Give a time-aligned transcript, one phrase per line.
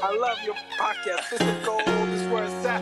[0.00, 1.28] I love your podcast.
[1.30, 1.82] This is gold.
[1.88, 2.80] Is where it's at.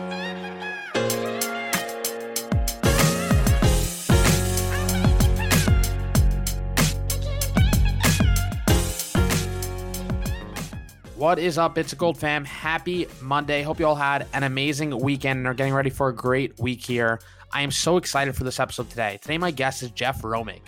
[11.15, 11.79] What is up?
[11.79, 12.45] It's Gold fam.
[12.45, 13.63] Happy Monday.
[13.63, 16.85] Hope you all had an amazing weekend and are getting ready for a great week
[16.85, 17.19] here.
[17.51, 19.17] I am so excited for this episode today.
[19.23, 20.61] Today, my guest is Jeff Romig.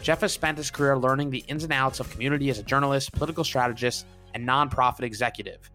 [0.00, 3.12] Jeff has spent his career learning the ins and outs of community as a journalist,
[3.12, 5.70] political strategist, and nonprofit executive.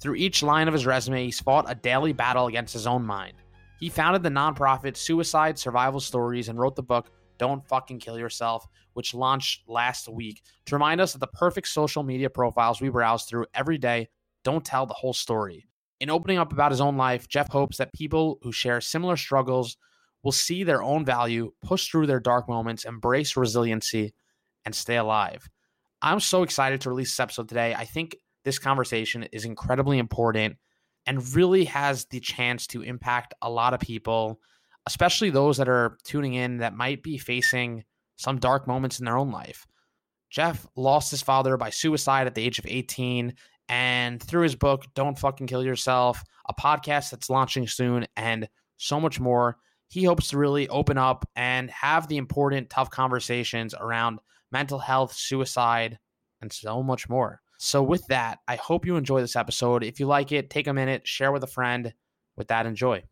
[0.00, 3.34] Through each line of his resume, he's fought a daily battle against his own mind.
[3.80, 8.66] He founded the nonprofit Suicide Survival Stories and wrote the book Don't Fucking Kill Yourself,
[8.94, 13.24] which launched last week to remind us that the perfect social media profiles we browse
[13.24, 14.08] through every day
[14.44, 15.66] don't tell the whole story.
[16.00, 19.76] In opening up about his own life, Jeff hopes that people who share similar struggles
[20.22, 24.14] will see their own value, push through their dark moments, embrace resiliency,
[24.64, 25.48] and stay alive.
[26.02, 27.74] I'm so excited to release this episode today.
[27.74, 28.16] I think
[28.48, 30.56] this conversation is incredibly important
[31.04, 34.40] and really has the chance to impact a lot of people,
[34.86, 37.84] especially those that are tuning in that might be facing
[38.16, 39.66] some dark moments in their own life.
[40.30, 43.34] Jeff lost his father by suicide at the age of 18.
[43.68, 48.98] And through his book, Don't Fucking Kill Yourself, a podcast that's launching soon, and so
[48.98, 54.20] much more, he hopes to really open up and have the important, tough conversations around
[54.50, 55.98] mental health, suicide,
[56.40, 57.42] and so much more.
[57.60, 59.82] So, with that, I hope you enjoy this episode.
[59.82, 61.92] If you like it, take a minute, share with a friend.
[62.36, 63.02] With that, enjoy.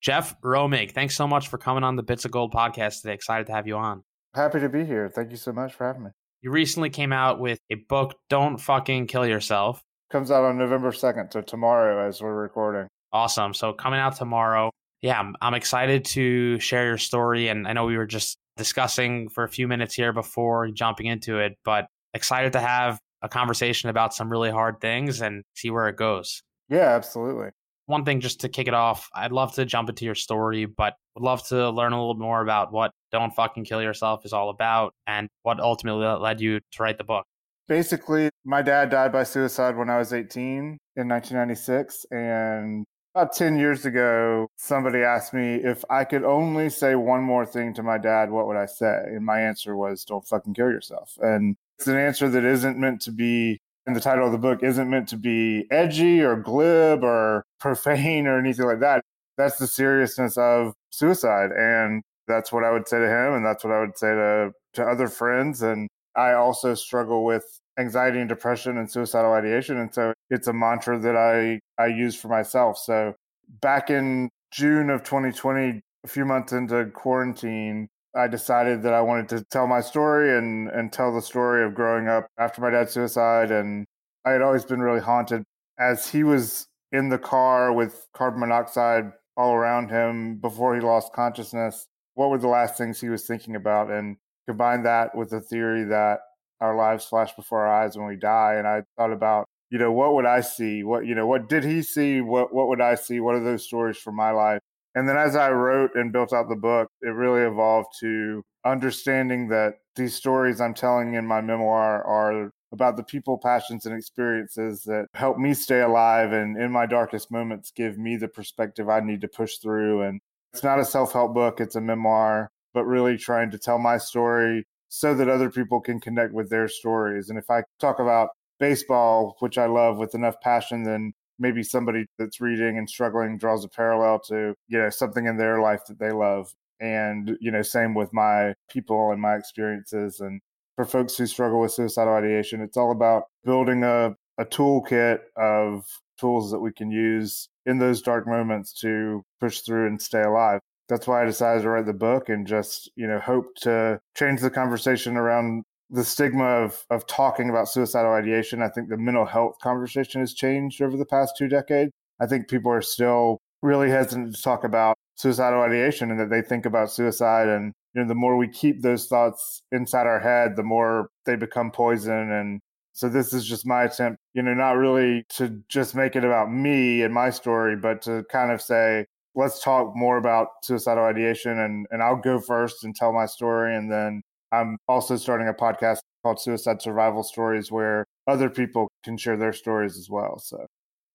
[0.00, 3.14] Jeff Romig, thanks so much for coming on the Bits of Gold podcast today.
[3.14, 4.02] Excited to have you on.
[4.34, 5.08] Happy to be here.
[5.08, 6.10] Thank you so much for having me.
[6.42, 9.80] You recently came out with a book, Don't Fucking Kill Yourself.
[10.10, 12.88] Comes out on November 2nd, so tomorrow as we're recording.
[13.12, 13.54] Awesome.
[13.54, 14.72] So, coming out tomorrow.
[15.02, 17.46] Yeah, I'm, I'm excited to share your story.
[17.46, 21.38] And I know we were just discussing for a few minutes here before jumping into
[21.38, 25.88] it, but excited to have a conversation about some really hard things and see where
[25.88, 26.42] it goes.
[26.68, 27.48] Yeah, absolutely.
[27.86, 30.92] One thing just to kick it off, I'd love to jump into your story, but
[31.14, 34.50] would love to learn a little more about what Don't Fucking Kill Yourself is all
[34.50, 37.24] about and what ultimately led you to write the book.
[37.66, 42.04] Basically, my dad died by suicide when I was 18 in 1996.
[42.10, 42.84] And
[43.14, 47.74] about 10 years ago, somebody asked me if I could only say one more thing
[47.74, 49.02] to my dad, what would I say?
[49.06, 51.18] And my answer was, don't fucking kill yourself.
[51.20, 54.62] And it's an answer that isn't meant to be, and the title of the book
[54.62, 59.02] isn't meant to be edgy or glib or profane or anything like that.
[59.36, 61.50] That's the seriousness of suicide.
[61.50, 63.34] And that's what I would say to him.
[63.34, 65.62] And that's what I would say to, to other friends.
[65.62, 69.78] And I also struggle with anxiety and depression and suicidal ideation.
[69.78, 72.78] And so it's a mantra that I, I use for myself.
[72.78, 73.14] So
[73.60, 79.28] back in June of 2020, a few months into quarantine, I decided that I wanted
[79.30, 82.92] to tell my story and, and tell the story of growing up after my dad's
[82.92, 83.50] suicide.
[83.50, 83.86] And
[84.24, 85.44] I had always been really haunted
[85.78, 91.12] as he was in the car with carbon monoxide all around him before he lost
[91.12, 91.86] consciousness.
[92.14, 93.90] What were the last things he was thinking about?
[93.90, 94.16] And
[94.48, 96.20] combine that with the theory that
[96.60, 98.54] our lives flash before our eyes when we die.
[98.54, 100.82] And I thought about, you know, what would I see?
[100.82, 102.20] What, you know, what did he see?
[102.20, 103.20] What, what would I see?
[103.20, 104.60] What are those stories from my life?
[104.94, 109.48] And then as I wrote and built out the book, it really evolved to understanding
[109.48, 114.82] that these stories I'm telling in my memoir are about the people, passions, and experiences
[114.84, 119.00] that help me stay alive and in my darkest moments give me the perspective I
[119.00, 120.02] need to push through.
[120.02, 120.20] And
[120.52, 123.98] it's not a self help book, it's a memoir, but really trying to tell my
[123.98, 127.30] story so that other people can connect with their stories.
[127.30, 132.04] And if I talk about baseball, which I love with enough passion, then maybe somebody
[132.18, 135.98] that's reading and struggling draws a parallel to, you know, something in their life that
[135.98, 136.52] they love.
[136.80, 140.20] And, you know, same with my people and my experiences.
[140.20, 140.40] And
[140.76, 145.84] for folks who struggle with suicidal ideation, it's all about building a, a toolkit of
[146.18, 150.60] tools that we can use in those dark moments to push through and stay alive.
[150.90, 154.40] That's why I decided to write the book and just, you know, hope to change
[154.42, 158.62] the conversation around the stigma of of talking about suicidal ideation.
[158.62, 161.92] I think the mental health conversation has changed over the past two decades.
[162.20, 166.42] I think people are still really hesitant to talk about suicidal ideation and that they
[166.42, 170.56] think about suicide and you know the more we keep those thoughts inside our head
[170.56, 172.60] the more they become poison and
[172.94, 176.50] so this is just my attempt you know not really to just make it about
[176.50, 179.04] me and my story but to kind of say
[179.40, 183.74] let's talk more about suicidal ideation and and I'll go first and tell my story.
[183.74, 184.22] And then
[184.52, 189.54] I'm also starting a podcast called Suicide Survival Stories where other people can share their
[189.54, 190.38] stories as well.
[190.38, 190.66] So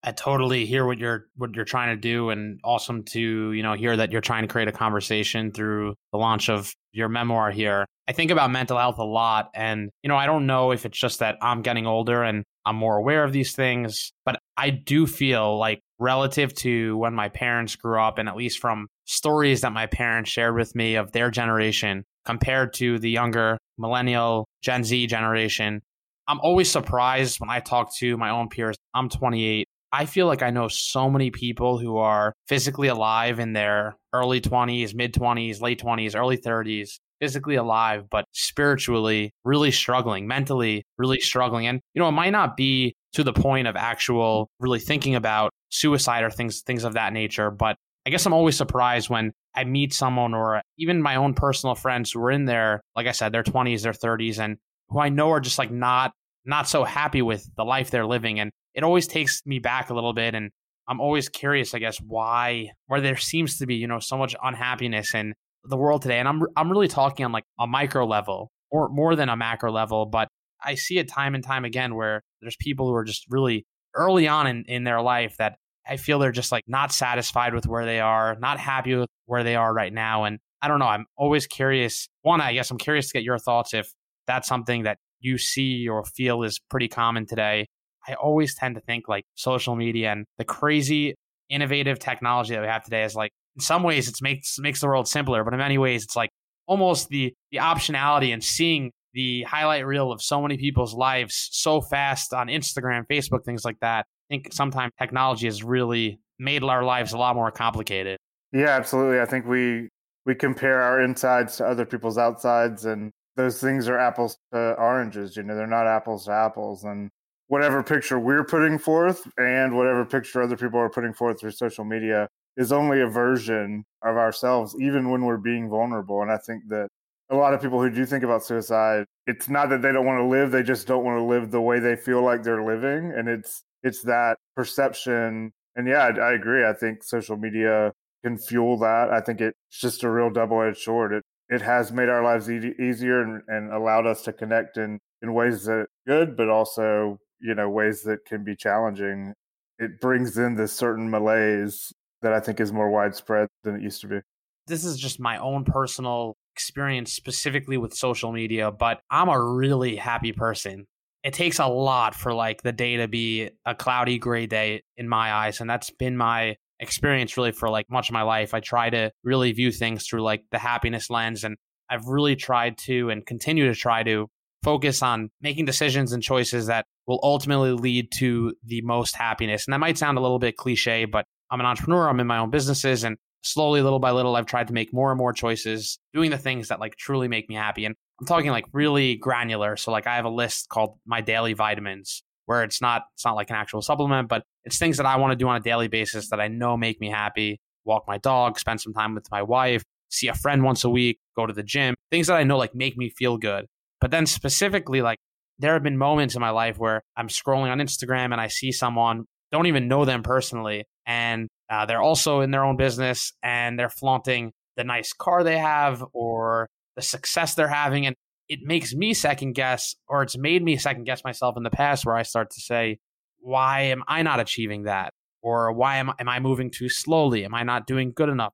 [0.04, 3.74] I totally hear what you're what you're trying to do, and awesome to you know
[3.74, 7.86] hear that you're trying to create a conversation through the launch of your memoir here.
[8.08, 11.00] I think about mental health a lot, and you know I don't know if it's
[11.00, 15.06] just that I'm getting older and I'm more aware of these things, but I do
[15.06, 19.72] feel like relative to when my parents grew up, and at least from stories that
[19.72, 25.08] my parents shared with me of their generation compared to the younger millennial Gen Z
[25.08, 25.82] generation,
[26.28, 28.76] I'm always surprised when I talk to my own peers.
[28.94, 33.54] I'm 28 I feel like I know so many people who are physically alive in
[33.54, 40.28] their early 20s, mid 20s, late 20s, early 30s, physically alive, but spiritually really struggling,
[40.28, 41.68] mentally really struggling.
[41.68, 45.52] And, you know, it might not be to the point of actual really thinking about
[45.70, 47.52] suicide or things, things of that nature.
[47.52, 51.76] But I guess I'm always surprised when I meet someone or even my own personal
[51.76, 54.58] friends who are in their, like I said, their 20s, their 30s, and
[54.90, 56.12] who I know are just like not
[56.46, 58.40] not so happy with the life they're living.
[58.40, 60.36] And it always takes me back a little bit.
[60.36, 60.52] And
[60.88, 64.36] I'm always curious, I guess, why, where there seems to be, you know, so much
[64.44, 65.34] unhappiness in
[65.68, 66.20] the world today.
[66.20, 69.72] And I'm, I'm really talking on like a micro level or more than a macro
[69.72, 70.28] level, but
[70.64, 74.28] I see it time and time again where there's people who are just really early
[74.28, 75.58] on in, in their life that
[75.88, 79.44] I feel they're just like not satisfied with where they are, not happy with where
[79.44, 80.24] they are right now.
[80.24, 80.88] And I don't know.
[80.88, 82.08] I'm always curious.
[82.24, 83.92] One, I guess I'm curious to get your thoughts if
[84.26, 87.68] that's something that you see or feel is pretty common today.
[88.08, 91.16] I always tend to think like social media and the crazy
[91.50, 94.88] innovative technology that we have today is like in some ways it makes makes the
[94.88, 96.30] world simpler, but in many ways it's like
[96.68, 101.82] almost the the optionality and seeing the highlight reel of so many people's lives so
[101.82, 104.06] fast on Instagram, Facebook, things like that.
[104.30, 108.18] I think sometimes technology has really made our lives a lot more complicated.
[108.52, 109.22] Yeah, absolutely.
[109.22, 109.90] I think we
[110.26, 115.36] we compare our insides to other people's outsides and those things are apples to oranges.
[115.36, 116.84] You know, they're not apples to apples.
[116.84, 117.10] And
[117.48, 121.86] whatever picture we're putting forth and whatever picture other people are putting forth through social
[121.86, 126.22] media is only a version of ourselves, even when we're being vulnerable.
[126.22, 126.88] And I think that
[127.30, 130.20] a lot of people who do think about suicide, it's not that they don't want
[130.20, 133.14] to live, they just don't want to live the way they feel like they're living.
[133.16, 135.52] And it's it's that perception.
[135.76, 136.66] And yeah, I, I agree.
[136.66, 137.92] I think social media
[138.24, 139.10] can fuel that.
[139.12, 141.14] I think it's just a real double edged sword.
[141.14, 145.00] It it has made our lives e- easier and, and allowed us to connect in,
[145.22, 149.34] in ways that good, but also, you know, ways that can be challenging.
[149.78, 151.94] It brings in this certain malaise
[152.26, 154.20] that I think is more widespread than it used to be.
[154.68, 159.96] This is just my own personal experience specifically with social media, but I'm a really
[159.96, 160.88] happy person.
[161.24, 165.08] It takes a lot for like the day to be a cloudy gray day in
[165.08, 165.62] my eyes.
[165.62, 168.54] And that's been my experience really for like much of my life.
[168.54, 171.58] I try to really view things through like the happiness lens and
[171.90, 174.28] I've really tried to and continue to try to
[174.64, 179.68] focus on making decisions and choices that will ultimately lead to the most happiness.
[179.68, 182.38] And that might sound a little bit cliche, but I'm an entrepreneur, I'm in my
[182.38, 186.00] own businesses and slowly little by little I've tried to make more and more choices
[186.14, 187.86] doing the things that like truly make me happy.
[187.86, 189.78] And I'm talking like really granular.
[189.78, 193.36] So like I have a list called my daily vitamins where it's not it's not
[193.36, 195.88] like an actual supplement, but it's things that I want to do on a daily
[195.88, 197.60] basis that I know make me happy.
[197.84, 201.20] Walk my dog, spend some time with my wife, see a friend once a week,
[201.36, 203.66] go to the gym, things that I know like make me feel good.
[204.02, 205.20] But then specifically, like
[205.60, 208.72] there have been moments in my life where I'm scrolling on Instagram and I see
[208.72, 213.80] someone, don't even know them personally, and uh, they're also in their own business and
[213.80, 218.06] they're flaunting the nice car they have or the success they're having.
[218.06, 218.16] And
[218.48, 222.06] it makes me second guess, or it's made me second guess myself in the past
[222.06, 223.00] where I start to say,
[223.40, 225.14] why am I not achieving that?
[225.42, 227.46] Or why am, am I moving too slowly?
[227.46, 228.54] Am I not doing good enough?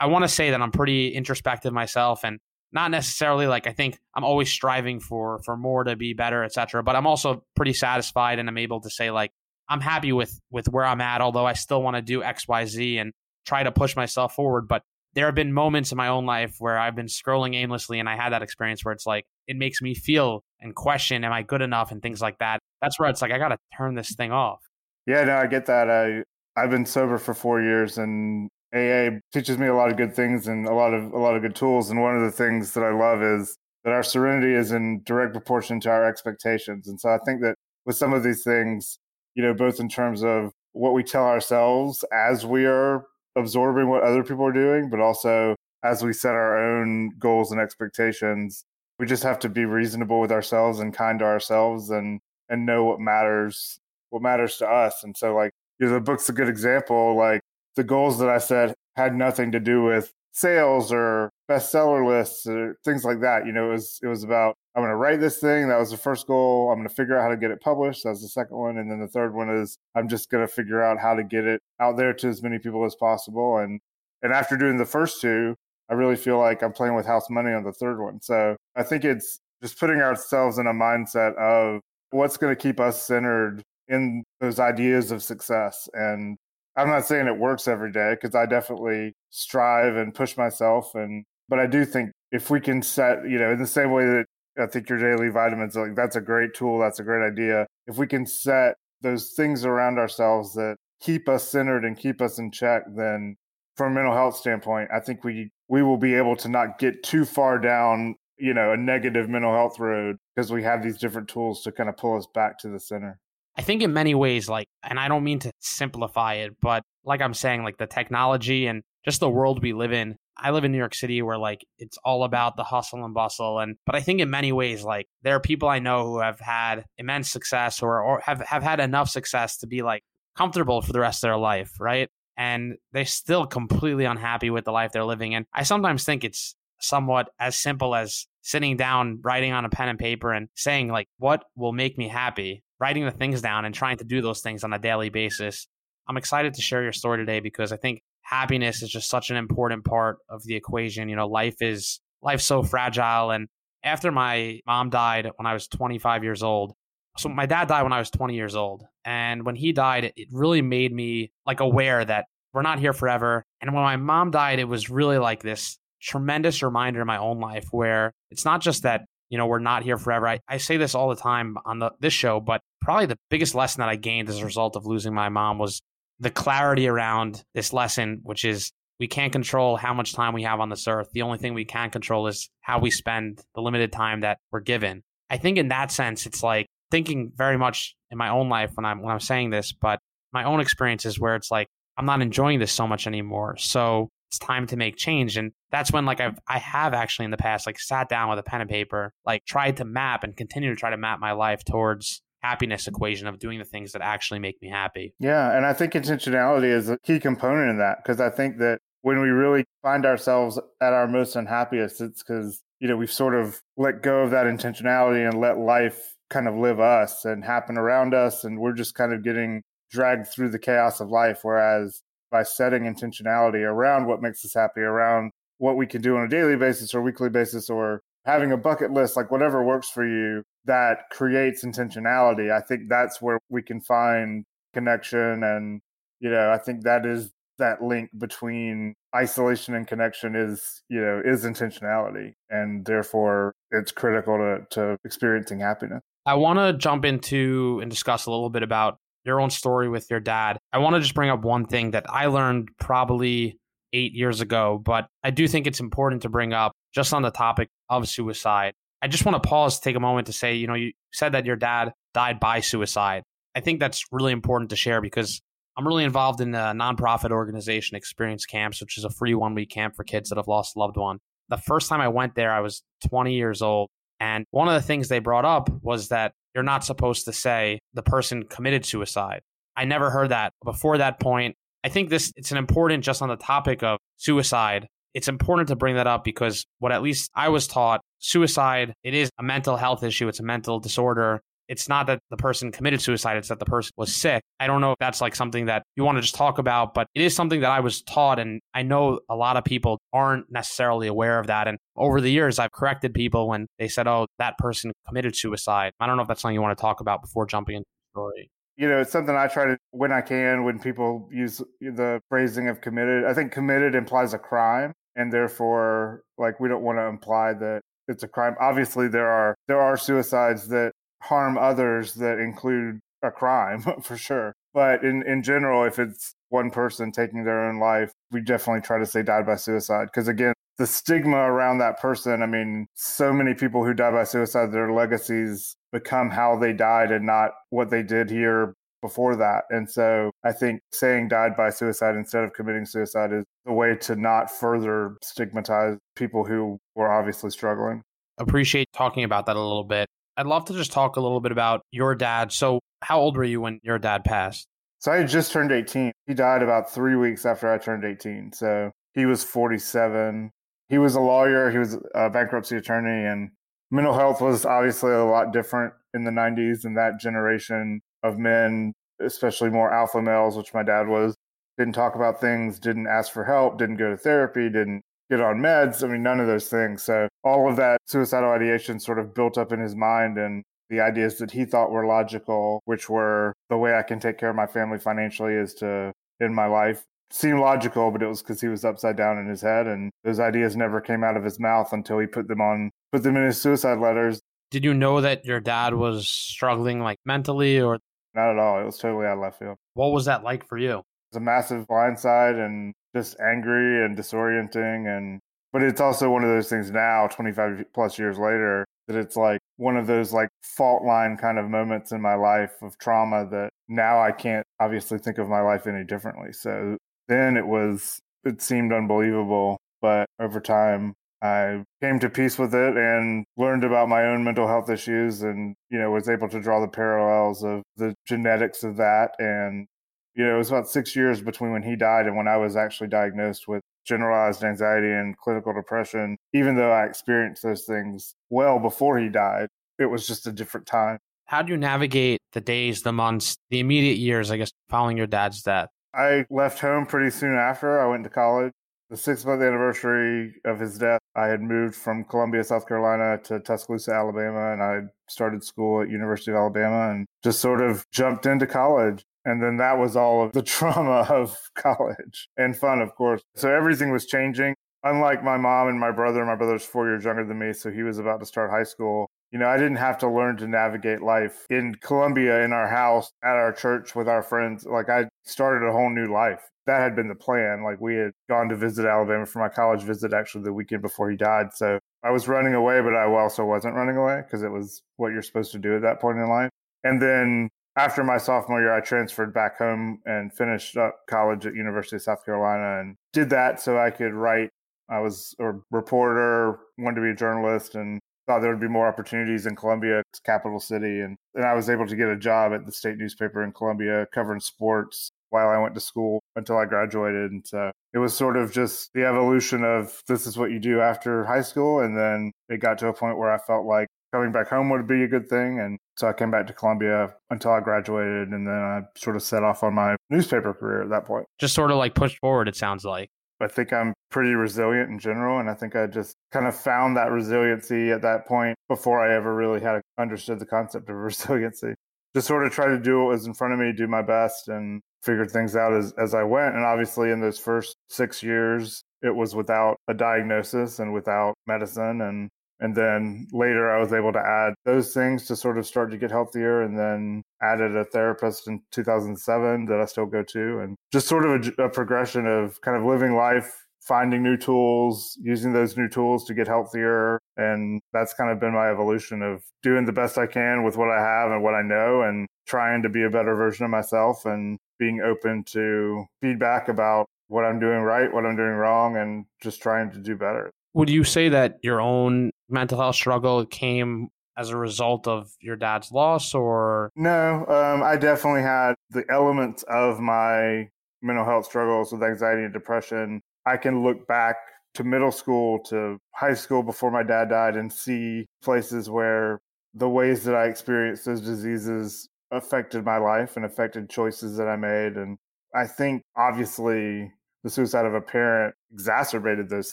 [0.00, 2.38] I want to say that I'm pretty introspective myself and
[2.70, 6.82] not necessarily like I think I'm always striving for for more to be better, etc.
[6.82, 9.32] But I'm also pretty satisfied and I'm able to say like
[9.68, 12.64] I'm happy with with where I'm at, although I still want to do X, Y,
[12.64, 13.12] Z and
[13.46, 14.68] try to push myself forward.
[14.68, 14.82] But
[15.14, 18.16] there have been moments in my own life where I've been scrolling aimlessly and I
[18.16, 21.62] had that experience where it's like it makes me feel and question am I good
[21.62, 22.60] enough and things like that.
[22.82, 24.60] That's where it's like I got to turn this thing off.
[25.06, 25.90] Yeah, no, I get that.
[25.90, 26.22] I
[26.60, 30.46] I've been sober for 4 years and AA teaches me a lot of good things
[30.46, 32.84] and a lot of a lot of good tools and one of the things that
[32.84, 36.88] I love is that our serenity is in direct proportion to our expectations.
[36.88, 37.54] And so I think that
[37.86, 38.98] with some of these things,
[39.38, 44.02] you know, both in terms of what we tell ourselves as we are absorbing what
[44.02, 45.54] other people are doing, but also
[45.84, 48.64] as we set our own goals and expectations,
[48.98, 52.84] we just have to be reasonable with ourselves and kind to ourselves and and know
[52.84, 53.78] what matters
[54.10, 55.04] what matters to us.
[55.04, 57.14] And so like you know, the book's a good example.
[57.14, 57.40] Like
[57.76, 62.76] the goals that I set had nothing to do with sales or bestseller lists or
[62.84, 63.46] things like that.
[63.46, 65.68] You know, it was it was about I'm going to write this thing.
[65.68, 66.70] That was the first goal.
[66.70, 68.04] I'm going to figure out how to get it published.
[68.04, 70.52] That was the second one, and then the third one is I'm just going to
[70.52, 73.58] figure out how to get it out there to as many people as possible.
[73.58, 73.80] And
[74.22, 75.54] and after doing the first two,
[75.90, 78.20] I really feel like I'm playing with house money on the third one.
[78.20, 82.80] So I think it's just putting ourselves in a mindset of what's going to keep
[82.80, 85.88] us centered in those ideas of success.
[85.94, 86.36] And
[86.76, 90.94] I'm not saying it works every day because I definitely strive and push myself.
[90.94, 94.04] And, but I do think if we can set, you know, in the same way
[94.04, 94.26] that
[94.58, 96.78] I think your daily vitamins, like that's a great tool.
[96.78, 97.66] That's a great idea.
[97.86, 102.38] If we can set those things around ourselves that keep us centered and keep us
[102.38, 103.36] in check, then
[103.76, 107.02] from a mental health standpoint, I think we we will be able to not get
[107.02, 111.28] too far down, you know, a negative mental health road because we have these different
[111.28, 113.20] tools to kind of pull us back to the center.
[113.56, 117.20] I think in many ways, like, and I don't mean to simplify it, but like
[117.20, 120.16] I'm saying, like the technology and just the world we live in.
[120.36, 123.58] I live in New York City where like it's all about the hustle and bustle.
[123.58, 126.38] And but I think in many ways, like there are people I know who have
[126.40, 130.02] had immense success or or have, have had enough success to be like
[130.36, 132.08] comfortable for the rest of their life, right?
[132.38, 135.34] and they're still completely unhappy with the life they're living.
[135.34, 139.88] And I sometimes think it's somewhat as simple as sitting down, writing on a pen
[139.88, 142.62] and paper and saying, like, what will make me happy?
[142.78, 145.66] Writing the things down and trying to do those things on a daily basis.
[146.08, 149.36] I'm excited to share your story today because I think happiness is just such an
[149.36, 151.08] important part of the equation.
[151.08, 153.30] You know, life is life's so fragile.
[153.30, 153.48] And
[153.82, 156.74] after my mom died when I was 25 years old,
[157.16, 158.84] so my dad died when I was 20 years old.
[159.04, 163.44] And when he died, it really made me like aware that we're not here forever.
[163.60, 167.40] And when my mom died, it was really like this tremendous reminder in my own
[167.40, 170.28] life where it's not just that, you know, we're not here forever.
[170.28, 173.54] I, I say this all the time on the, this show, but probably the biggest
[173.54, 175.82] lesson that I gained as a result of losing my mom was
[176.20, 180.60] the clarity around this lesson, which is we can't control how much time we have
[180.60, 181.08] on this earth.
[181.12, 184.60] The only thing we can control is how we spend the limited time that we're
[184.60, 185.02] given.
[185.30, 188.84] I think in that sense, it's like thinking very much in my own life when
[188.84, 190.00] I'm when I'm saying this, but
[190.32, 193.56] my own experiences where it's like I'm not enjoying this so much anymore.
[193.56, 195.36] So it's time to make change.
[195.36, 198.38] And that's when like I've I have actually in the past like sat down with
[198.38, 201.32] a pen and paper, like tried to map and continue to try to map my
[201.32, 205.14] life towards happiness equation of doing the things that actually make me happy.
[205.18, 208.80] Yeah, and I think intentionality is a key component in that because I think that
[209.02, 213.34] when we really find ourselves at our most unhappiest, it's because you know we've sort
[213.34, 217.78] of let go of that intentionality and let life kind of live us and happen
[217.78, 222.02] around us and we're just kind of getting dragged through the chaos of life whereas
[222.30, 226.28] by setting intentionality around what makes us happy around what we can do on a
[226.28, 230.44] daily basis or weekly basis or having a bucket list like whatever works for you
[230.66, 234.44] that creates intentionality i think that's where we can find
[234.74, 235.42] connection.
[235.42, 235.80] And
[236.20, 241.20] you know i think that is that link between isolation and connection is you know
[241.24, 242.34] is intentionality.
[242.50, 246.00] And therefore it's critical to to experiencing happiness.
[246.24, 250.06] I want to jump into and discuss a little bit about your own story with
[250.10, 250.58] your dad.
[250.72, 253.58] I want to just bring up one thing that I learned probably
[253.92, 257.30] eight years ago, but I do think it's important to bring up just on the
[257.30, 258.74] topic of suicide.
[259.00, 261.32] I just want to pause, to take a moment to say, you know, you said
[261.32, 263.22] that your dad died by suicide.
[263.54, 265.40] I think that's really important to share because
[265.76, 269.70] I'm really involved in a nonprofit organization, Experience Camps, which is a free one week
[269.70, 271.18] camp for kids that have lost a loved one.
[271.48, 273.88] The first time I went there, I was 20 years old.
[274.20, 277.78] And one of the things they brought up was that you're not supposed to say
[277.94, 279.42] the person committed suicide.
[279.76, 281.54] I never heard that before that point.
[281.84, 284.88] I think this it's an important just on the topic of suicide.
[285.14, 289.14] It's important to bring that up because what at least I was taught, suicide, it
[289.14, 293.00] is a mental health issue, it's a mental disorder it's not that the person committed
[293.00, 294.42] suicide, it's that the person was sick.
[294.58, 297.06] I don't know if that's like something that you want to just talk about, but
[297.14, 298.38] it is something that I was taught.
[298.38, 301.68] And I know a lot of people aren't necessarily aware of that.
[301.68, 305.92] And over the years, I've corrected people when they said, oh, that person committed suicide.
[306.00, 308.18] I don't know if that's something you want to talk about before jumping into the
[308.18, 308.50] story.
[308.78, 312.68] You know, it's something I try to, when I can, when people use the phrasing
[312.68, 314.92] of committed, I think committed implies a crime.
[315.16, 318.54] And therefore, like, we don't want to imply that it's a crime.
[318.60, 320.92] Obviously, there are there are suicides that
[321.22, 324.54] harm others that include a crime for sure.
[324.72, 328.98] But in, in general, if it's one person taking their own life, we definitely try
[328.98, 330.06] to say died by suicide.
[330.06, 334.24] Because again, the stigma around that person, I mean, so many people who die by
[334.24, 339.64] suicide, their legacies become how they died and not what they did here before that.
[339.70, 343.96] And so I think saying died by suicide instead of committing suicide is a way
[343.96, 348.02] to not further stigmatize people who were obviously struggling.
[348.38, 350.08] Appreciate talking about that a little bit.
[350.36, 352.52] I'd love to just talk a little bit about your dad.
[352.52, 354.68] So, how old were you when your dad passed?
[355.00, 356.12] So, I had just turned 18.
[356.28, 358.52] He died about three weeks after I turned 18.
[358.52, 360.52] So, he was 47.
[360.88, 363.50] He was a lawyer, he was a bankruptcy attorney, and
[363.90, 368.92] mental health was obviously a lot different in the 90s and that generation of men,
[369.20, 371.34] especially more alpha males, which my dad was,
[371.76, 375.58] didn't talk about things, didn't ask for help, didn't go to therapy, didn't get on
[375.58, 376.02] meds.
[376.02, 377.02] I mean, none of those things.
[377.02, 381.00] So all of that suicidal ideation sort of built up in his mind and the
[381.00, 384.56] ideas that he thought were logical, which were the way I can take care of
[384.56, 387.04] my family financially is to end my life.
[387.30, 390.40] Seemed logical, but it was because he was upside down in his head, and those
[390.40, 393.44] ideas never came out of his mouth until he put them on, put them in
[393.44, 394.40] his suicide letters.
[394.70, 397.98] Did you know that your dad was struggling like mentally, or
[398.34, 398.80] not at all?
[398.80, 399.76] It was totally out of left field.
[399.94, 400.98] What was that like for you?
[400.98, 405.40] It was a massive blindside and just angry and disorienting, and
[405.72, 409.60] but it's also one of those things now, 25 plus years later, that it's like
[409.76, 413.70] one of those like fault line kind of moments in my life of trauma that
[413.88, 416.52] now I can't obviously think of my life any differently.
[416.52, 416.96] So
[417.28, 419.78] then it was, it seemed unbelievable.
[420.00, 424.66] But over time, I came to peace with it and learned about my own mental
[424.66, 428.96] health issues and, you know, was able to draw the parallels of the genetics of
[428.96, 429.32] that.
[429.38, 429.86] And,
[430.34, 432.76] you know, it was about six years between when he died and when I was
[432.76, 436.36] actually diagnosed with generalized anxiety and clinical depression.
[436.54, 439.68] Even though I experienced those things well before he died,
[439.98, 441.18] it was just a different time.
[441.46, 445.26] How do you navigate the days, the months, the immediate years, I guess, following your
[445.26, 445.88] dad's death?
[446.18, 448.00] I left home pretty soon after.
[448.00, 448.72] I went to college.
[449.08, 453.60] The six month anniversary of his death, I had moved from Columbia, South Carolina to
[453.60, 458.44] Tuscaloosa, Alabama, and I started school at University of Alabama and just sort of jumped
[458.44, 459.24] into college.
[459.44, 463.40] And then that was all of the trauma of college and fun, of course.
[463.54, 464.74] So everything was changing.
[465.04, 468.02] Unlike my mom and my brother, my brother's four years younger than me, so he
[468.02, 469.30] was about to start high school.
[469.50, 473.32] You know, I didn't have to learn to navigate life in Columbia, in our house,
[473.42, 474.84] at our church with our friends.
[474.84, 476.60] Like, I started a whole new life.
[476.86, 477.82] That had been the plan.
[477.82, 481.30] Like, we had gone to visit Alabama for my college visit actually the weekend before
[481.30, 481.68] he died.
[481.72, 485.32] So I was running away, but I also wasn't running away because it was what
[485.32, 486.70] you're supposed to do at that point in life.
[487.04, 491.74] And then after my sophomore year, I transferred back home and finished up college at
[491.74, 494.70] University of South Carolina and did that so I could write.
[495.10, 499.06] I was a reporter, wanted to be a journalist, and thought there would be more
[499.06, 502.86] opportunities in Columbia, capital city, and and I was able to get a job at
[502.86, 507.52] the state newspaper in Columbia covering sports while I went to school until I graduated.
[507.52, 511.00] And so it was sort of just the evolution of this is what you do
[511.00, 514.52] after high school, and then it got to a point where I felt like coming
[514.52, 515.80] back home would be a good thing.
[515.80, 518.48] And so I came back to Columbia until I graduated.
[518.48, 521.46] And then I sort of set off on my newspaper career at that point.
[521.58, 523.30] Just sort of like pushed forward, it sounds like.
[523.60, 525.58] I think I'm pretty resilient in general.
[525.58, 529.34] And I think I just kind of found that resiliency at that point before I
[529.34, 531.94] ever really had understood the concept of resiliency.
[532.34, 534.68] Just sort of try to do what was in front of me, do my best,
[534.68, 536.76] and figured things out as, as I went.
[536.76, 542.20] And obviously, in those first six years, it was without a diagnosis and without medicine.
[542.20, 542.48] And
[542.80, 546.16] and then later, I was able to add those things to sort of start to
[546.16, 546.82] get healthier.
[546.82, 550.78] And then added a therapist in 2007 that I still go to.
[550.80, 555.36] And just sort of a, a progression of kind of living life, finding new tools,
[555.40, 557.40] using those new tools to get healthier.
[557.56, 561.10] And that's kind of been my evolution of doing the best I can with what
[561.10, 564.46] I have and what I know and trying to be a better version of myself
[564.46, 569.46] and being open to feedback about what I'm doing right, what I'm doing wrong, and
[569.62, 570.70] just trying to do better.
[570.98, 575.76] Would you say that your own mental health struggle came as a result of your
[575.76, 577.12] dad's loss or?
[577.14, 580.88] No um, i definitely had the elements of my
[581.22, 583.40] mental health struggles with anxiety and depression.
[583.64, 584.56] I can look back
[584.94, 589.60] to middle school to high school before my dad died and see places where
[589.94, 594.74] the ways that i experienced those diseases affected my life and affected choices that i
[594.74, 595.16] made.
[595.16, 595.38] And
[595.72, 597.30] i think obviously
[597.64, 599.92] the suicide of a parent exacerbated those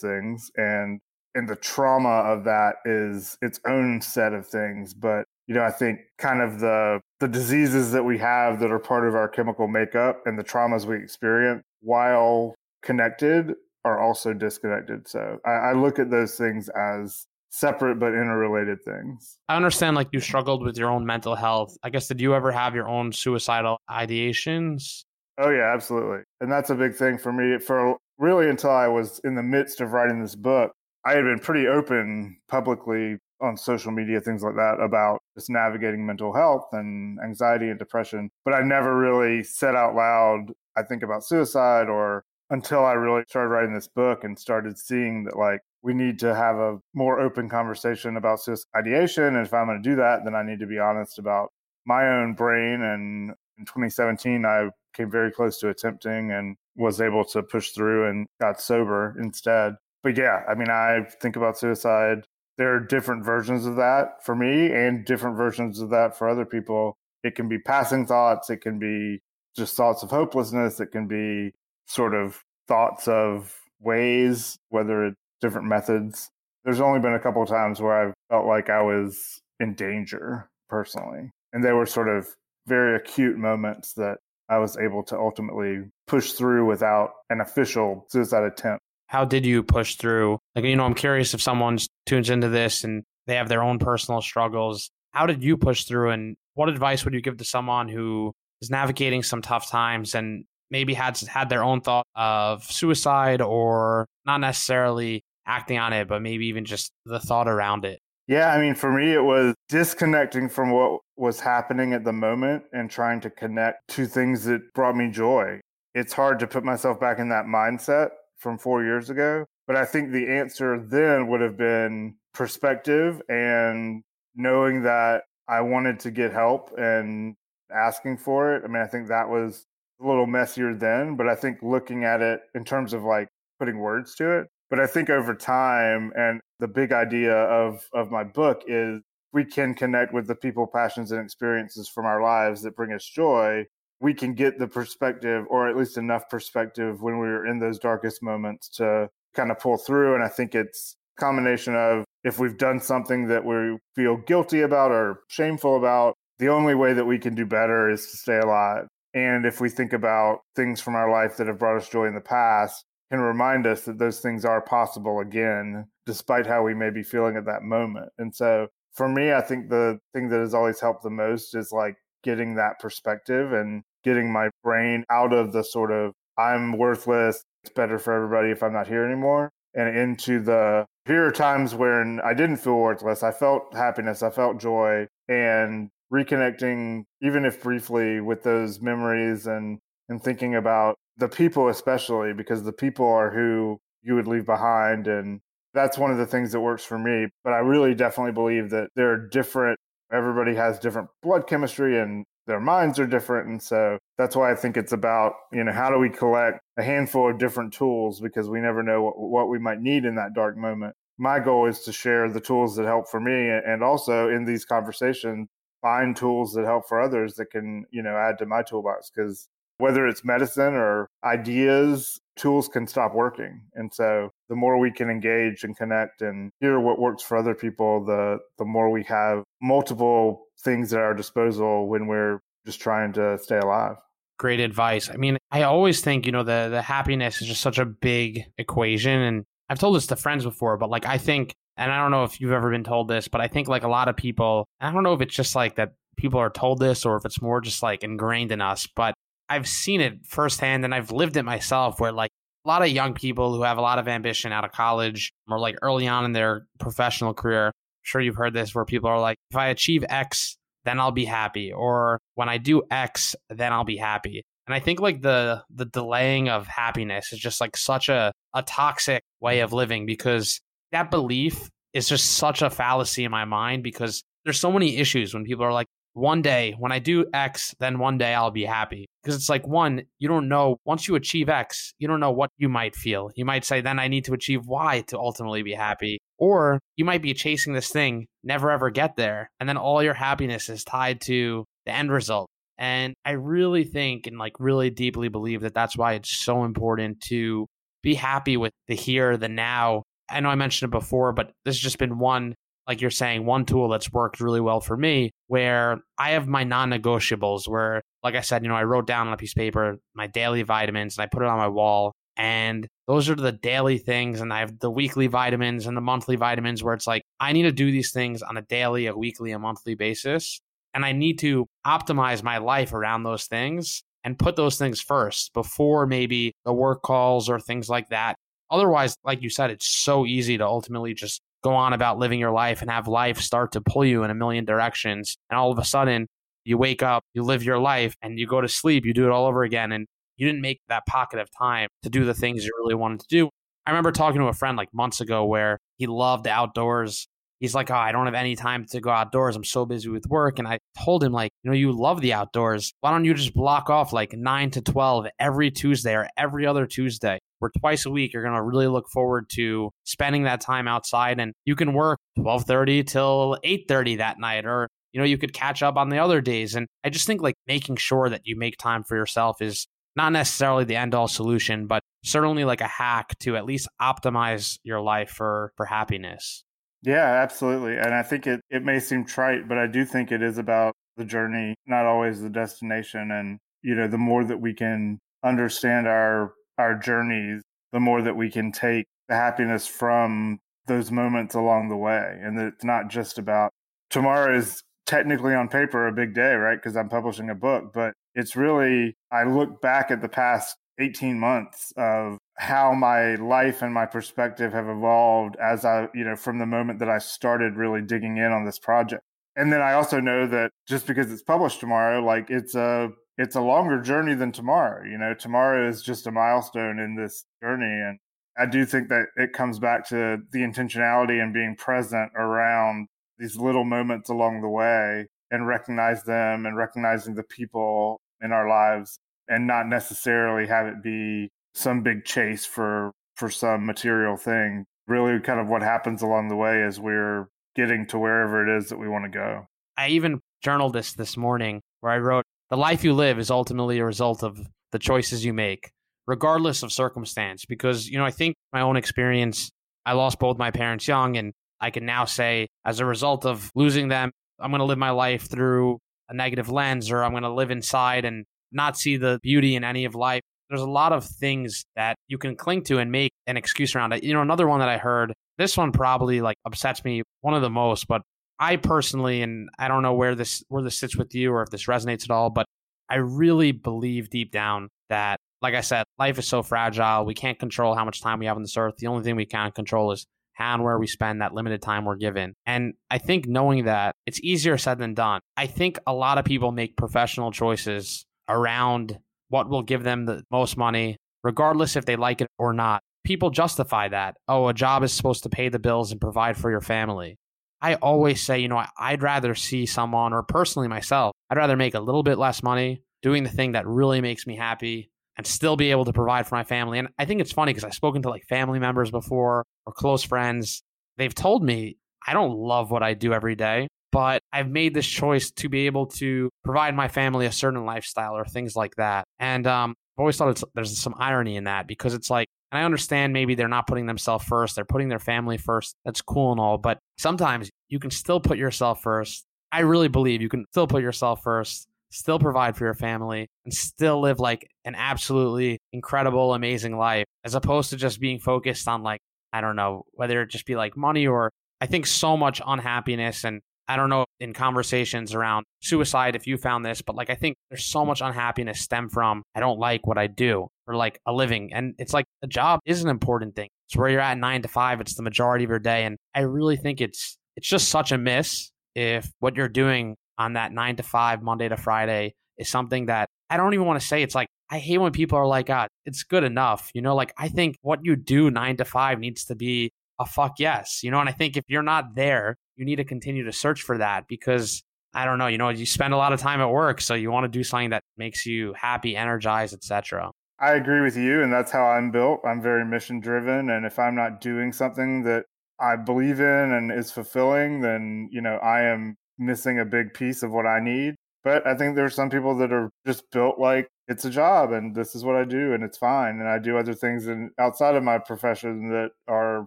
[0.00, 1.00] things and
[1.34, 5.70] and the trauma of that is its own set of things but you know i
[5.70, 9.68] think kind of the the diseases that we have that are part of our chemical
[9.68, 15.98] makeup and the traumas we experience while connected are also disconnected so i, I look
[15.98, 17.26] at those things as
[17.56, 19.38] separate but interrelated things.
[19.48, 21.74] I understand like you struggled with your own mental health.
[21.82, 25.04] I guess did you ever have your own suicidal ideations
[25.38, 26.24] Oh yeah, absolutely.
[26.40, 29.80] And that's a big thing for me for really until I was in the midst
[29.80, 30.72] of writing this book.
[31.04, 36.06] I had been pretty open publicly on social media, things like that, about just navigating
[36.06, 38.30] mental health and anxiety and depression.
[38.44, 43.24] But I never really said out loud, I think about suicide or until I really
[43.28, 47.20] started writing this book and started seeing that like we need to have a more
[47.20, 49.36] open conversation about suicide ideation.
[49.36, 51.50] And if I'm going to do that, then I need to be honest about
[51.84, 52.82] my own brain.
[52.82, 58.08] And in 2017, I came very close to attempting and was able to push through
[58.08, 59.74] and got sober instead.
[60.02, 62.24] But yeah, I mean, I think about suicide.
[62.58, 66.44] There are different versions of that for me and different versions of that for other
[66.44, 66.96] people.
[67.22, 69.20] It can be passing thoughts, it can be
[69.56, 71.52] just thoughts of hopelessness, it can be
[71.86, 76.30] sort of thoughts of ways, whether it's different methods.
[76.64, 80.48] There's only been a couple of times where I felt like I was in danger
[80.68, 81.30] personally.
[81.52, 82.28] And they were sort of
[82.66, 88.44] very acute moments that I was able to ultimately push through without an official suicide
[88.44, 88.82] attempt.
[89.08, 90.38] How did you push through?
[90.54, 93.78] Like, you know, I'm curious if someone tunes into this and they have their own
[93.78, 94.90] personal struggles.
[95.12, 96.10] How did you push through?
[96.10, 100.44] And what advice would you give to someone who is navigating some tough times and
[100.70, 106.20] maybe had had their own thought of suicide or not necessarily acting on it, but
[106.22, 108.00] maybe even just the thought around it?
[108.26, 112.64] Yeah, I mean, for me, it was disconnecting from what was happening at the moment
[112.72, 115.60] and trying to connect to things that brought me joy.
[115.94, 119.84] It's hard to put myself back in that mindset from four years ago, but I
[119.84, 124.02] think the answer then would have been perspective and
[124.34, 127.34] knowing that I wanted to get help and
[127.74, 128.62] asking for it.
[128.64, 129.64] I mean, I think that was
[130.02, 133.78] a little messier then, but I think looking at it in terms of like putting
[133.78, 134.48] words to it.
[134.68, 139.00] But I think over time, and the big idea of of my book is
[139.32, 143.04] we can connect with the people, passions, and experiences from our lives that bring us
[143.04, 143.64] joy.
[144.00, 147.78] We can get the perspective, or at least enough perspective, when we are in those
[147.78, 150.14] darkest moments to kind of pull through.
[150.14, 154.62] And I think it's a combination of if we've done something that we feel guilty
[154.62, 158.38] about or shameful about, the only way that we can do better is to stay
[158.38, 158.86] alive.
[159.14, 162.14] And if we think about things from our life that have brought us joy in
[162.14, 166.90] the past, can remind us that those things are possible again, despite how we may
[166.90, 168.10] be feeling at that moment.
[168.18, 171.70] And so for me, I think the thing that has always helped the most is
[171.70, 177.42] like getting that perspective and getting my brain out of the sort of I'm worthless,
[177.62, 181.74] it's better for everybody if I'm not here anymore, and into the here are times
[181.74, 183.22] when I didn't feel worthless.
[183.22, 189.78] I felt happiness, I felt joy, and reconnecting, even if briefly, with those memories and
[190.08, 195.08] and thinking about the people especially because the people are who you would leave behind
[195.08, 195.40] and
[195.76, 198.88] that's one of the things that works for me but i really definitely believe that
[198.96, 199.78] there are different
[200.12, 204.54] everybody has different blood chemistry and their minds are different and so that's why i
[204.54, 208.48] think it's about you know how do we collect a handful of different tools because
[208.48, 210.94] we never know what, what we might need in that dark moment.
[211.18, 214.64] My goal is to share the tools that help for me and also in these
[214.64, 215.48] conversations
[215.80, 219.48] find tools that help for others that can you know add to my toolbox because
[219.78, 223.62] whether it's medicine or ideas tools can stop working.
[223.74, 227.54] And so the more we can engage and connect and hear what works for other
[227.54, 233.12] people the the more we have multiple things at our disposal when we're just trying
[233.14, 233.96] to stay alive.
[234.38, 235.08] Great advice.
[235.10, 238.44] I mean i always think you know the the happiness is just such a big
[238.58, 239.18] equation.
[239.20, 242.24] And i've told this to friends before but like i think and I don't know
[242.24, 244.90] if you've ever been told this, but I think like a lot of people, I
[244.90, 247.60] don't know if it's just like that people are told this or if it's more
[247.60, 249.14] just like ingrained in us, but
[249.48, 252.30] I've seen it firsthand and I've lived it myself where like
[252.64, 255.58] a lot of young people who have a lot of ambition out of college or
[255.58, 259.20] like early on in their professional career, I'm sure you've heard this where people are
[259.20, 261.72] like, if I achieve X, then I'll be happy.
[261.72, 264.42] Or when I do X, then I'll be happy.
[264.66, 268.62] And I think like the the delaying of happiness is just like such a, a
[268.62, 273.82] toxic way of living because that belief is just such a fallacy in my mind
[273.82, 277.74] because there's so many issues when people are like, one day when I do X,
[277.78, 279.06] then one day I'll be happy.
[279.22, 282.50] Because it's like, one, you don't know, once you achieve X, you don't know what
[282.56, 283.30] you might feel.
[283.36, 286.18] You might say, then I need to achieve Y to ultimately be happy.
[286.38, 289.50] Or you might be chasing this thing, never ever get there.
[289.60, 292.48] And then all your happiness is tied to the end result.
[292.78, 297.20] And I really think and like really deeply believe that that's why it's so important
[297.28, 297.66] to
[298.02, 301.76] be happy with the here, the now, I know I mentioned it before, but this
[301.76, 302.54] has just been one,
[302.86, 306.64] like you're saying, one tool that's worked really well for me where I have my
[306.64, 309.56] non negotiables where, like I said, you know, I wrote down on a piece of
[309.56, 312.12] paper my daily vitamins and I put it on my wall.
[312.36, 314.40] And those are the daily things.
[314.40, 317.62] And I have the weekly vitamins and the monthly vitamins where it's like, I need
[317.62, 320.60] to do these things on a daily, a weekly, a monthly basis.
[320.92, 325.52] And I need to optimize my life around those things and put those things first
[325.54, 328.36] before maybe the work calls or things like that
[328.70, 332.52] Otherwise, like you said, it's so easy to ultimately just go on about living your
[332.52, 335.36] life and have life start to pull you in a million directions.
[335.50, 336.28] And all of a sudden,
[336.64, 339.30] you wake up, you live your life, and you go to sleep, you do it
[339.30, 339.90] all over again.
[339.90, 343.20] And you didn't make that pocket of time to do the things you really wanted
[343.20, 343.50] to do.
[343.84, 347.26] I remember talking to a friend like months ago where he loved outdoors.
[347.58, 349.56] He's like, Oh, I don't have any time to go outdoors.
[349.56, 350.60] I'm so busy with work.
[350.60, 352.92] And I told him, like, you know, you love the outdoors.
[353.00, 356.86] Why don't you just block off like nine to 12 every Tuesday or every other
[356.86, 357.38] Tuesday?
[357.58, 361.40] Where twice a week you're going to really look forward to spending that time outside
[361.40, 365.82] and you can work 12:30 till 8:30 that night or you know you could catch
[365.82, 368.76] up on the other days and I just think like making sure that you make
[368.76, 373.38] time for yourself is not necessarily the end all solution, but certainly like a hack
[373.40, 376.64] to at least optimize your life for for happiness.
[377.02, 377.96] Yeah, absolutely.
[377.98, 380.94] And I think it, it may seem trite, but I do think it is about
[381.16, 383.30] the journey, not always the destination.
[383.30, 387.62] And, you know, the more that we can understand our our journeys,
[387.92, 392.38] the more that we can take the happiness from those moments along the way.
[392.42, 393.72] And that it's not just about
[394.10, 396.76] tomorrow is technically on paper a big day, right?
[396.76, 401.38] Because I'm publishing a book, but it's really, I look back at the past 18
[401.38, 406.58] months of how my life and my perspective have evolved as I, you know, from
[406.58, 409.22] the moment that I started really digging in on this project.
[409.56, 413.56] And then I also know that just because it's published tomorrow, like it's a, it's
[413.56, 415.04] a longer journey than tomorrow.
[415.04, 417.84] You know, tomorrow is just a milestone in this journey.
[417.84, 418.18] And
[418.58, 423.56] I do think that it comes back to the intentionality and being present around these
[423.56, 429.18] little moments along the way and recognize them and recognizing the people in our lives
[429.48, 435.38] and not necessarily have it be some big chase for for some material thing really
[435.40, 438.98] kind of what happens along the way as we're getting to wherever it is that
[438.98, 443.04] we want to go i even journaled this this morning where i wrote the life
[443.04, 444.58] you live is ultimately a result of
[444.92, 445.90] the choices you make
[446.26, 449.70] regardless of circumstance because you know i think my own experience
[450.04, 453.70] i lost both my parents young and i can now say as a result of
[453.74, 455.98] losing them i'm going to live my life through
[456.28, 459.84] a negative lens or I'm going to live inside and not see the beauty in
[459.84, 460.42] any of life.
[460.68, 464.12] There's a lot of things that you can cling to and make an excuse around
[464.12, 464.24] it.
[464.24, 467.62] You know, another one that I heard, this one probably like upsets me one of
[467.62, 468.22] the most, but
[468.58, 471.70] I personally, and I don't know where this where this sits with you or if
[471.70, 472.66] this resonates at all, but
[473.08, 477.24] I really believe deep down that, like I said, life is so fragile.
[477.24, 478.96] We can't control how much time we have on this earth.
[478.98, 482.04] The only thing we can control is how and where we spend that limited time
[482.04, 482.54] we're given.
[482.64, 485.40] And I think knowing that it's easier said than done.
[485.56, 490.42] I think a lot of people make professional choices around what will give them the
[490.50, 493.02] most money, regardless if they like it or not.
[493.22, 494.36] People justify that.
[494.48, 497.36] Oh, a job is supposed to pay the bills and provide for your family.
[497.80, 501.94] I always say, you know, I'd rather see someone, or personally myself, I'd rather make
[501.94, 505.76] a little bit less money doing the thing that really makes me happy and still
[505.76, 506.98] be able to provide for my family.
[506.98, 510.22] And I think it's funny because I've spoken to like family members before or close
[510.22, 510.82] friends.
[511.18, 515.06] They've told me I don't love what I do every day, but I've made this
[515.06, 519.24] choice to be able to provide my family a certain lifestyle or things like that.
[519.38, 522.84] And um, I've always thought there's some irony in that because it's like, and I
[522.84, 525.94] understand maybe they're not putting themselves first, they're putting their family first.
[526.04, 529.44] That's cool and all, but sometimes you can still put yourself first.
[529.72, 533.74] I really believe you can still put yourself first still provide for your family, and
[533.74, 539.02] still live like an absolutely incredible, amazing life, as opposed to just being focused on
[539.02, 539.20] like,
[539.52, 543.44] I don't know, whether it just be like money or I think so much unhappiness
[543.44, 547.34] and I don't know in conversations around suicide if you found this, but like I
[547.34, 551.20] think there's so much unhappiness stem from I don't like what I do or like
[551.26, 551.72] a living.
[551.72, 553.68] And it's like a job is an important thing.
[553.88, 555.00] It's where you're at nine to five.
[555.00, 556.04] It's the majority of your day.
[556.04, 560.54] And I really think it's it's just such a miss if what you're doing on
[560.54, 564.06] that nine to five, Monday to Friday is something that I don't even want to
[564.06, 564.22] say.
[564.22, 566.90] It's like, I hate when people are like, God, it's good enough.
[566.92, 570.26] You know, like I think what you do nine to five needs to be a
[570.26, 571.02] fuck yes.
[571.02, 573.82] You know, and I think if you're not there, you need to continue to search
[573.82, 574.82] for that because
[575.14, 577.30] I don't know, you know, you spend a lot of time at work, so you
[577.30, 580.30] want to do something that makes you happy, energized, etc.
[580.58, 582.40] I agree with you, and that's how I'm built.
[582.44, 585.44] I'm very mission driven, and if I'm not doing something that
[585.80, 590.42] I believe in and is fulfilling, then you know I am missing a big piece
[590.42, 591.14] of what I need.
[591.44, 594.94] But I think there's some people that are just built like it's a job and
[594.94, 596.38] this is what I do and it's fine.
[596.38, 599.66] And I do other things in, outside of my profession that are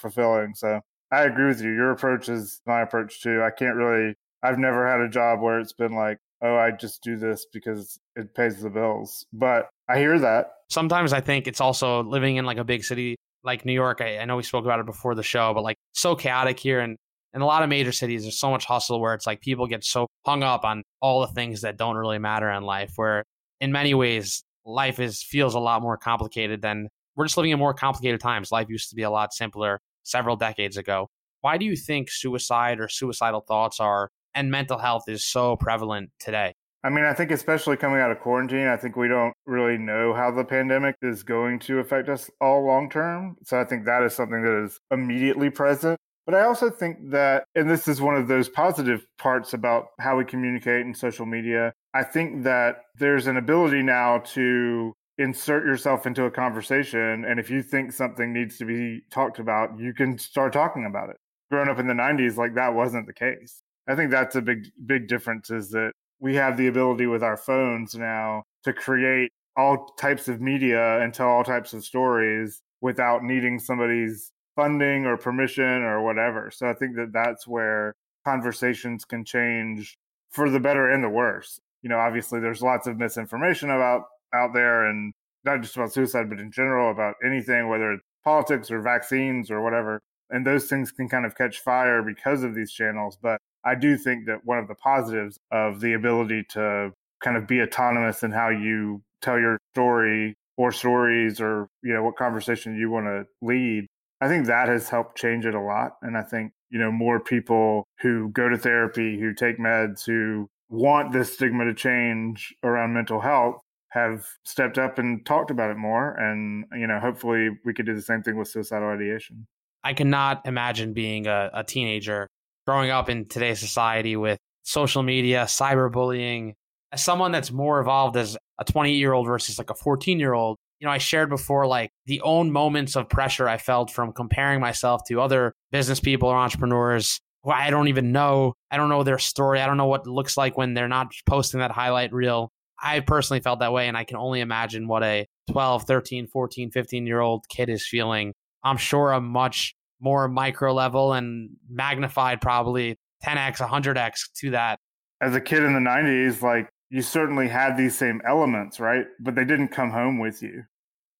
[0.00, 0.54] fulfilling.
[0.54, 0.80] So
[1.12, 1.70] I agree with you.
[1.70, 3.42] Your approach is my approach too.
[3.42, 7.02] I can't really, I've never had a job where it's been like, oh, I just
[7.02, 9.24] do this because it pays the bills.
[9.32, 10.50] But I hear that.
[10.68, 14.00] Sometimes I think it's also living in like a big city like New York.
[14.00, 16.80] I, I know we spoke about it before the show, but like so chaotic here.
[16.80, 16.96] And
[17.34, 19.84] in a lot of major cities, there's so much hustle where it's like people get
[19.84, 22.92] so hung up on all the things that don't really matter in life.
[22.96, 23.24] Where
[23.60, 27.58] in many ways, life is feels a lot more complicated than we're just living in
[27.58, 28.50] more complicated times.
[28.50, 31.10] Life used to be a lot simpler several decades ago.
[31.40, 36.10] Why do you think suicide or suicidal thoughts are and mental health is so prevalent
[36.18, 36.54] today?
[36.82, 40.12] I mean, I think especially coming out of quarantine, I think we don't really know
[40.12, 43.36] how the pandemic is going to affect us all long term.
[43.42, 45.98] So I think that is something that is immediately present.
[46.26, 50.16] But I also think that, and this is one of those positive parts about how
[50.16, 56.06] we communicate in social media, I think that there's an ability now to insert yourself
[56.06, 57.24] into a conversation.
[57.24, 61.10] And if you think something needs to be talked about, you can start talking about
[61.10, 61.16] it.
[61.50, 63.62] Growing up in the 90s, like that wasn't the case.
[63.86, 67.36] I think that's a big, big difference is that we have the ability with our
[67.36, 73.22] phones now to create all types of media and tell all types of stories without
[73.22, 76.50] needing somebody's funding or permission or whatever.
[76.50, 79.96] So I think that that's where conversations can change
[80.30, 81.60] for the better and the worse.
[81.82, 85.12] You know, obviously there's lots of misinformation about out there and
[85.44, 89.62] not just about suicide, but in general about anything, whether it's politics or vaccines or
[89.62, 90.00] whatever.
[90.30, 93.18] And those things can kind of catch fire because of these channels.
[93.20, 97.46] But I do think that one of the positives of the ability to kind of
[97.46, 102.76] be autonomous in how you tell your story or stories or, you know, what conversation
[102.76, 103.86] you want to lead
[104.24, 105.98] I think that has helped change it a lot.
[106.00, 110.48] And I think, you know, more people who go to therapy, who take meds, who
[110.70, 113.60] want this stigma to change around mental health
[113.90, 116.14] have stepped up and talked about it more.
[116.14, 119.46] And, you know, hopefully we could do the same thing with suicidal ideation.
[119.84, 122.26] I cannot imagine being a, a teenager
[122.66, 126.54] growing up in today's society with social media, cyberbullying.
[126.92, 130.32] As someone that's more evolved as a 20 year old versus like a 14 year
[130.32, 134.12] old, you know, I shared before, like the own moments of pressure I felt from
[134.12, 138.54] comparing myself to other business people or entrepreneurs who I don't even know.
[138.70, 139.60] I don't know their story.
[139.60, 142.50] I don't know what it looks like when they're not posting that highlight reel.
[142.82, 146.70] I personally felt that way, and I can only imagine what a 12, 13, 14,
[146.70, 148.34] 15 year old kid is feeling.
[148.62, 154.78] I'm sure a much more micro level and magnified, probably 10x, 100x to that.
[155.20, 159.06] As a kid in the 90s, like you certainly had these same elements, right?
[159.18, 160.62] But they didn't come home with you.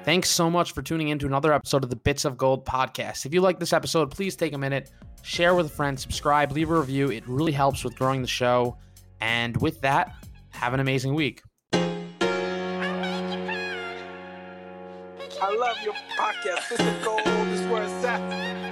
[0.04, 3.24] Thanks so much for tuning in to another episode of the Bits of Gold podcast.
[3.24, 4.90] If you like this episode, please take a minute,
[5.22, 7.12] share with a friend, subscribe, leave a review.
[7.12, 8.76] It really helps with growing the show.
[9.20, 10.12] And with that,
[10.50, 11.42] have an amazing week.
[15.40, 17.04] I love your podcast.
[17.04, 17.20] Gold.
[17.52, 18.71] Is where it's at.